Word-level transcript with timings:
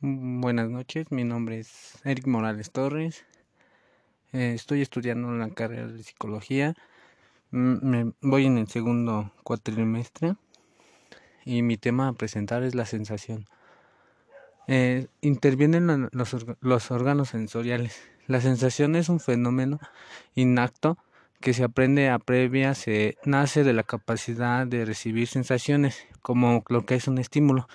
Mm, 0.00 0.40
buenas 0.40 0.70
noches, 0.70 1.10
mi 1.10 1.24
nombre 1.24 1.58
es 1.58 1.98
Eric 2.04 2.28
Morales 2.28 2.70
Torres. 2.70 3.24
Eh, 4.32 4.52
estoy 4.54 4.80
estudiando 4.80 5.32
la 5.32 5.50
carrera 5.50 5.88
de 5.88 6.04
psicología. 6.04 6.76
Mm, 7.50 7.74
me 7.82 8.12
voy 8.20 8.46
en 8.46 8.58
el 8.58 8.68
segundo 8.68 9.32
cuatrimestre 9.42 10.36
y 11.44 11.62
mi 11.62 11.78
tema 11.78 12.06
a 12.06 12.12
presentar 12.12 12.62
es 12.62 12.76
la 12.76 12.86
sensación. 12.86 13.46
Eh, 14.68 15.08
intervienen 15.20 16.08
los, 16.12 16.46
los 16.60 16.90
órganos 16.92 17.30
sensoriales. 17.30 18.00
La 18.28 18.40
sensación 18.40 18.94
es 18.94 19.08
un 19.08 19.18
fenómeno 19.18 19.80
inacto 20.36 20.96
que 21.40 21.54
se 21.54 21.64
aprende 21.64 22.08
a 22.08 22.20
previa, 22.20 22.76
se 22.76 23.18
nace 23.24 23.64
de 23.64 23.72
la 23.72 23.82
capacidad 23.82 24.64
de 24.64 24.84
recibir 24.84 25.26
sensaciones, 25.26 26.06
como 26.22 26.62
lo 26.68 26.86
que 26.86 26.94
es 26.94 27.08
un 27.08 27.18
estímulo. 27.18 27.66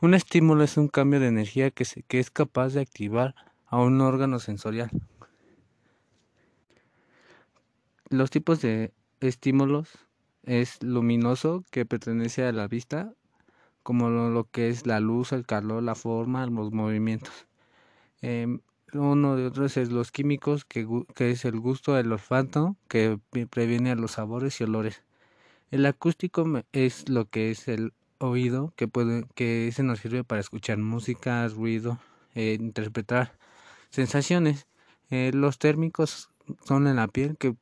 Un 0.00 0.14
estímulo 0.14 0.62
es 0.62 0.76
un 0.76 0.86
cambio 0.86 1.18
de 1.18 1.26
energía 1.26 1.72
que, 1.72 1.84
que 2.06 2.20
es 2.20 2.30
capaz 2.30 2.68
de 2.68 2.80
activar 2.80 3.34
a 3.66 3.78
un 3.78 4.00
órgano 4.00 4.38
sensorial. 4.38 4.90
Los 8.08 8.30
tipos 8.30 8.60
de 8.60 8.92
estímulos 9.18 9.90
es 10.44 10.80
luminoso 10.84 11.64
que 11.72 11.84
pertenece 11.84 12.44
a 12.44 12.52
la 12.52 12.68
vista, 12.68 13.12
como 13.82 14.08
lo, 14.08 14.44
que 14.44 14.68
es 14.68 14.86
la 14.86 15.00
luz, 15.00 15.32
el 15.32 15.44
calor, 15.44 15.82
la 15.82 15.96
forma, 15.96 16.46
los 16.46 16.72
movimientos. 16.72 17.48
Em, 18.22 18.60
uno 18.92 19.34
de 19.34 19.46
otros 19.46 19.76
es 19.76 19.90
los 19.90 20.12
químicos, 20.12 20.64
que, 20.64 20.86
que, 21.16 21.32
es 21.32 21.44
el 21.44 21.58
gusto, 21.58 21.98
el 21.98 22.12
olfato, 22.12 22.76
que 22.86 23.18
previene 23.50 23.96
los 23.96 24.12
sabores 24.12 24.60
y 24.60 24.64
olores. 24.64 25.02
El 25.72 25.84
acústico 25.86 26.46
es 26.72 27.08
lo 27.08 27.28
que 27.28 27.50
es 27.50 27.66
el 27.66 27.92
oído 28.18 28.72
que 28.76 28.88
puede 28.88 29.24
que 29.34 29.70
se 29.72 29.82
nos 29.82 30.00
sirve 30.00 30.24
para 30.24 30.40
escuchar 30.40 30.78
música, 30.78 31.46
ruido, 31.48 31.98
eh, 32.34 32.56
interpretar 32.58 33.38
sensaciones. 33.90 34.66
Eh, 35.10 35.30
los 35.34 35.58
térmicos 35.58 36.30
son 36.64 36.86
en 36.86 36.96
la 36.96 37.08
piel 37.08 37.36
que 37.36 37.54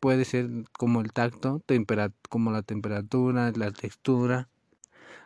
puede 0.00 0.24
ser 0.24 0.48
como 0.72 1.00
el 1.00 1.12
tacto, 1.12 1.62
como 2.28 2.50
la 2.50 2.62
temperatura, 2.62 3.52
la 3.54 3.70
textura, 3.70 4.48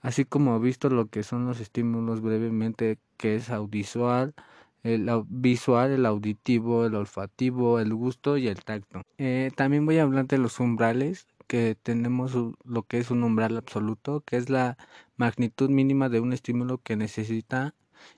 así 0.00 0.24
como 0.24 0.58
visto 0.60 0.88
lo 0.88 1.06
que 1.06 1.22
son 1.22 1.46
los 1.46 1.60
estímulos 1.60 2.20
brevemente 2.20 2.98
que 3.16 3.36
es 3.36 3.50
audiovisual, 3.50 4.34
el 4.82 5.08
visual, 5.28 5.92
el 5.92 6.06
auditivo, 6.06 6.86
el 6.86 6.94
olfativo, 6.94 7.78
el 7.78 7.94
gusto 7.94 8.36
y 8.36 8.48
el 8.48 8.64
tacto. 8.64 9.02
Eh, 9.18 9.50
también 9.54 9.86
voy 9.86 9.98
a 9.98 10.02
hablar 10.02 10.26
de 10.26 10.38
los 10.38 10.58
umbrales, 10.58 11.26
que 11.52 11.74
tenemos 11.74 12.32
lo 12.64 12.82
que 12.84 12.96
es 12.96 13.10
un 13.10 13.22
umbral 13.22 13.58
absoluto, 13.58 14.22
que 14.22 14.38
es 14.38 14.48
la 14.48 14.78
magnitud 15.18 15.68
mínima 15.68 16.08
de 16.08 16.18
un 16.18 16.32
estímulo 16.32 16.78
que 16.78 16.96
necesita 16.96 17.74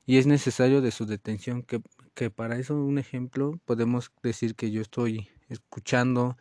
y 0.07 0.19
es 0.19 0.29
necesario 0.29 0.81
de 0.81 0.93
su 0.93 1.05
detención, 1.05 1.65
que, 1.65 1.83
que 2.15 2.31
para 2.31 2.57
eso 2.61 2.77
un 2.77 2.97
ejemplo 2.97 3.59
podemos 3.65 4.13
decir 4.23 4.55
que 4.55 4.71
yo 4.71 4.81
estoy 4.81 5.31
escuchando 5.49 6.37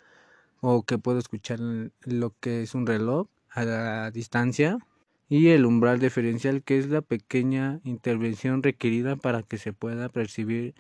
o 0.62 0.84
que 0.84 1.00
puedo 1.00 1.18
escuchar 1.18 1.60
lo 1.60 2.36
que 2.40 2.62
es 2.62 2.76
un 2.76 2.86
reloj 2.86 3.28
a 3.50 3.66
la 3.66 4.12
distancia 4.12 4.78
y 5.28 5.48
el 5.48 5.66
umbral 5.66 5.98
diferencial 5.98 6.62
que 6.62 6.78
es 6.78 6.90
la 6.90 7.02
pequeña 7.02 7.80
intervención 7.86 8.62
requerida 8.62 9.16
para 9.16 9.42
que 9.42 9.58
se 9.58 9.74
pueda 9.74 10.10
percibir 10.10 10.76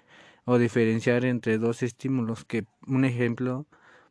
o 0.45 0.59
diferenciar 0.59 1.25
entre 1.25 1.57
dos 1.57 1.81
estímulos 1.81 2.45
que 2.45 2.67
un 2.85 3.03
ejemplo 3.03 3.65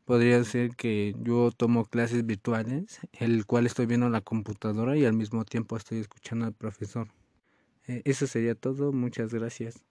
podría 0.04 0.42
ser 0.44 0.76
que 0.76 1.14
yo 1.22 1.50
tomo 1.52 1.84
clases 1.84 2.26
virtuales, 2.26 3.00
el 3.12 3.46
cual 3.46 3.66
estoy 3.66 3.86
viendo 3.86 4.08
la 4.10 4.20
computadora 4.20 4.96
y 4.96 5.04
al 5.04 5.14
mismo 5.14 5.44
tiempo 5.44 5.76
estoy 5.76 5.98
escuchando 6.00 6.46
al 6.46 6.54
profesor. 6.54 7.08
Eh, 7.88 8.02
eso 8.04 8.26
sería 8.26 8.54
todo, 8.54 8.92
muchas 8.92 9.34
gracias. 9.34 9.84